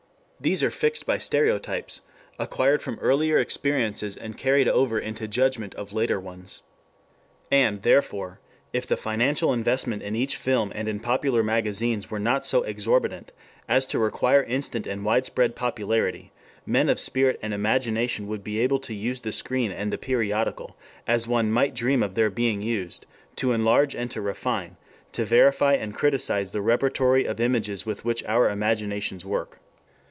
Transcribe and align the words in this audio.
These 0.43 0.63
are 0.63 0.71
fixed 0.71 1.05
by 1.05 1.19
stereotypes, 1.19 2.01
acquired 2.39 2.81
from 2.81 2.97
earlier 2.97 3.37
experiences 3.37 4.17
and 4.17 4.35
carried 4.35 4.67
over 4.67 4.97
into 4.97 5.27
judgment 5.27 5.75
of 5.75 5.93
later 5.93 6.19
ones. 6.19 6.63
And, 7.51 7.83
therefore, 7.83 8.39
if 8.73 8.87
the 8.87 8.97
financial 8.97 9.53
investment 9.53 10.01
in 10.01 10.15
each 10.15 10.35
film 10.37 10.71
and 10.73 10.87
in 10.87 10.99
popular 10.99 11.43
magazines 11.43 12.09
were 12.09 12.17
not 12.17 12.43
so 12.43 12.63
exorbitant 12.63 13.31
as 13.69 13.85
to 13.85 13.99
require 13.99 14.41
instant 14.41 14.87
and 14.87 15.05
widespread 15.05 15.55
popularity, 15.55 16.31
men 16.65 16.89
of 16.89 16.99
spirit 16.99 17.37
and 17.43 17.53
imagination 17.53 18.25
would 18.25 18.43
be 18.43 18.57
able 18.61 18.79
to 18.79 18.95
use 18.95 19.21
the 19.21 19.31
screen 19.31 19.71
and 19.71 19.93
the 19.93 19.97
periodical, 19.99 20.75
as 21.05 21.27
one 21.27 21.51
might 21.51 21.75
dream 21.75 22.01
of 22.01 22.15
their 22.15 22.31
being 22.31 22.63
used, 22.63 23.05
to 23.35 23.51
enlarge 23.51 23.93
and 23.93 24.09
to 24.09 24.21
refine, 24.21 24.75
to 25.11 25.23
verify 25.23 25.73
and 25.75 25.93
criticize 25.93 26.51
the 26.51 26.61
repertory 26.63 27.25
of 27.25 27.39
images 27.39 27.85
with 27.85 28.03
which 28.03 28.23
our 28.23 28.49
imaginations 28.49 29.23
work. 29.23 29.59